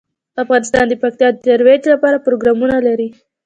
[0.43, 3.09] افغانستان د پکتیا د ترویج لپاره پروګرامونه لري.